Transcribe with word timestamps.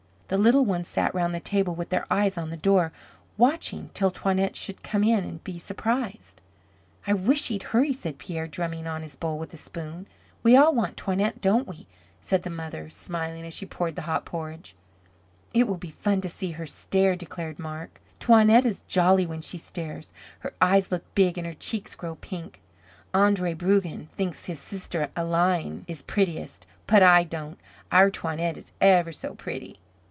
The 0.31 0.37
little 0.37 0.63
ones 0.63 0.87
sat 0.87 1.13
round 1.13 1.35
the 1.35 1.41
table 1.41 1.75
with 1.75 1.89
their 1.89 2.05
eyes 2.09 2.37
on 2.37 2.51
the 2.51 2.55
door, 2.55 2.93
watching 3.35 3.89
till 3.93 4.09
Toinette 4.11 4.55
should 4.55 4.81
come 4.81 5.03
in 5.03 5.25
and 5.25 5.43
be 5.43 5.59
surprised. 5.59 6.39
"I 7.05 7.11
wish 7.11 7.41
she'd 7.41 7.63
hurry," 7.75 7.91
said 7.91 8.17
Pierre, 8.17 8.47
drumming 8.47 8.87
on 8.87 9.01
his 9.01 9.17
bowl 9.17 9.37
with 9.37 9.53
a 9.53 9.57
spoon. 9.57 10.07
"We 10.41 10.55
all 10.55 10.73
want 10.73 10.95
Toinette, 10.95 11.41
don't 11.41 11.67
we?" 11.67 11.85
said 12.21 12.43
the 12.43 12.49
mother, 12.49 12.89
smiling 12.89 13.45
as 13.45 13.53
she 13.53 13.65
poured 13.65 13.97
the 13.97 14.03
hot 14.03 14.23
porridge. 14.23 14.73
"It 15.53 15.67
will 15.67 15.75
be 15.77 15.91
fun 15.91 16.21
to 16.21 16.29
see 16.29 16.51
her 16.51 16.65
stare," 16.65 17.17
declared 17.17 17.59
Marc. 17.59 17.99
"Toinette 18.21 18.63
is 18.63 18.83
jolly 18.87 19.25
when 19.25 19.41
she 19.41 19.57
stares. 19.57 20.13
Her 20.39 20.53
eyes 20.61 20.93
look 20.93 21.03
big 21.13 21.37
and 21.37 21.45
her 21.45 21.53
cheeks 21.53 21.93
grow 21.93 22.15
pink. 22.15 22.61
Andre 23.13 23.53
Brugen 23.53 24.07
thinks 24.07 24.45
his 24.45 24.59
sister 24.59 25.09
Aline 25.17 25.83
is 25.89 26.01
prettiest, 26.01 26.65
but 26.87 27.03
I 27.03 27.25
don't. 27.25 27.59
Our 27.91 28.09
Toinette 28.09 28.55
is 28.55 28.71
ever 28.79 29.11
so 29.11 29.35
pretty." 29.35 29.81